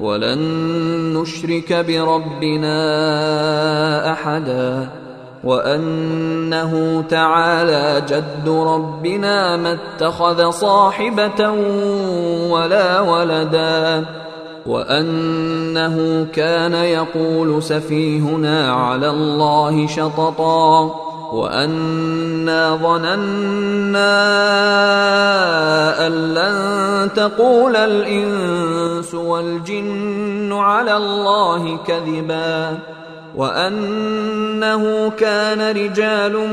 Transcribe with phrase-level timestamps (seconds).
[0.00, 0.38] ولن
[1.16, 2.72] نشرك بربنا
[4.12, 4.88] أحدا
[5.44, 11.50] وأنه تعالى جد ربنا ما اتخذ صاحبة
[12.50, 14.04] ولا ولدا
[14.66, 20.94] وأنه كان يقول سفيهنا على الله شططا
[21.32, 24.14] وأنا ظننا
[26.06, 27.76] أن لن تقول
[29.14, 32.78] والجن على الله كذبا
[33.36, 36.48] وأنه كان رجال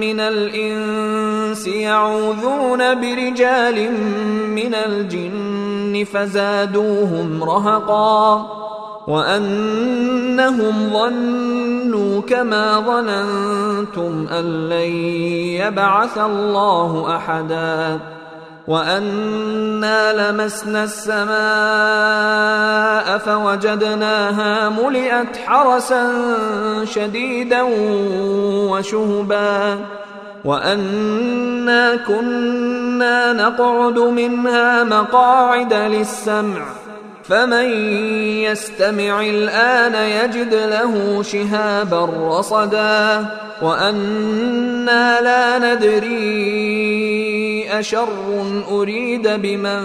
[0.00, 3.92] من الإنس يعوذون برجال
[4.48, 8.46] من الجن فزادوهم رهقا
[9.08, 14.92] وأنهم ظنوا كما ظننتم أن لن
[15.60, 18.00] يبعث الله أحدا
[18.68, 21.32] وانا لمسنا السماء
[23.18, 26.12] فوجدناها ملئت حرسا
[26.84, 27.62] شديدا
[28.70, 29.78] وشهبا
[30.44, 36.62] وانا كنا نقعد منها مقاعد للسمع
[37.24, 37.64] فمن
[38.42, 43.26] يستمع الان يجد له شهابا رصدا
[43.62, 47.31] وأنا لا ندري
[47.72, 48.08] أشر
[48.70, 49.82] أريد بمن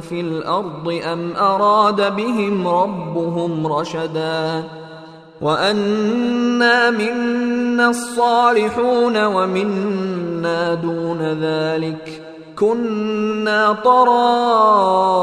[0.00, 4.64] في الأرض أم أراد بهم ربهم رشدا
[5.40, 12.22] وأنا منا الصالحون ومنا دون ذلك
[12.58, 15.16] كنا طرائق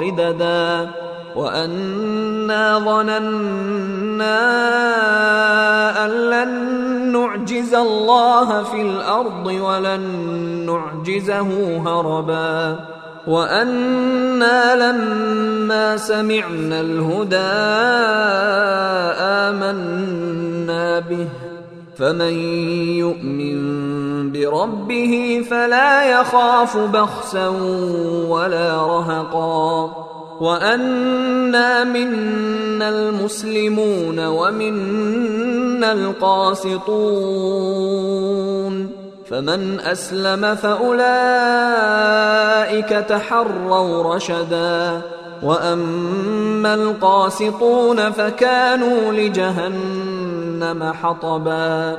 [0.00, 0.90] قددا
[1.36, 4.38] وأنا ظننا
[7.38, 10.00] نعجز الله في الأرض ولن
[10.66, 12.80] نعجزه هربا
[13.26, 17.36] وأنا لما سمعنا الهدى
[19.46, 21.28] آمنا به.
[21.98, 22.34] فمن
[22.98, 23.58] يؤمن
[24.32, 27.48] بربه فلا يخاف بخسا
[28.28, 30.07] ولا رهقا.
[30.40, 37.38] وانا منا المسلمون ومنا القاسطون
[39.30, 40.98] فمن اسلم فاولئك
[42.88, 45.00] تحروا رشدا
[45.42, 51.98] واما القاسطون فكانوا لجهنم حطبا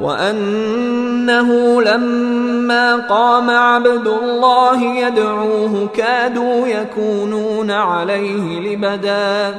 [0.00, 9.54] وأنه لما قام عبد الله يدعوه كادوا يكونون عليه لبدا.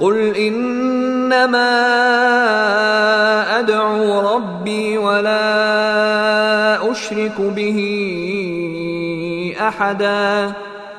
[0.00, 1.70] قل إنما
[3.58, 5.42] أدعو ربي ولا
[6.90, 7.78] أشرك به
[9.60, 10.52] أحدا.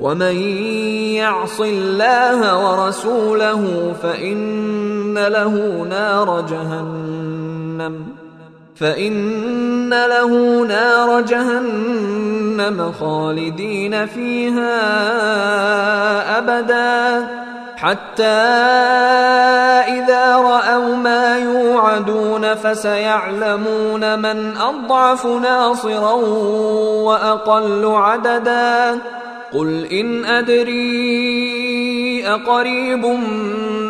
[0.00, 0.36] ومن
[1.16, 8.06] يعص الله ورسوله فان له نار جهنم
[8.76, 14.78] فان له نار جهنم خالدين فيها
[16.38, 17.28] ابدا
[17.76, 18.24] حتى
[19.88, 26.12] اذا راوا ما يوعدون فسيعلمون من اضعف ناصرا
[27.02, 28.98] واقل عددا
[29.52, 31.46] قل ان ادري
[32.28, 33.06] اقريب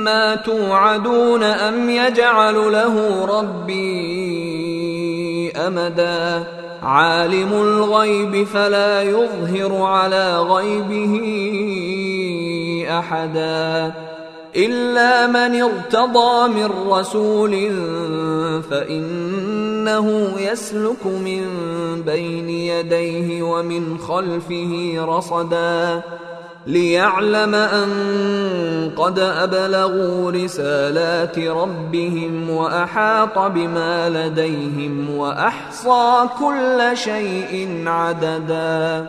[0.04, 4.66] ما توعدون ام يجعل له ربي
[5.56, 6.44] امدا
[6.82, 11.14] عالم الغيب فلا يظهر على غيبه
[12.98, 13.92] احدا
[14.56, 17.54] الا من ارتضى من رسول
[19.86, 21.42] فانه يسلك من
[22.06, 26.02] بين يديه ومن خلفه رصدا
[26.66, 39.06] ليعلم أن قد أبلغوا رسالات ربهم وأحاط بما لديهم وأحصى كل شيء عددا.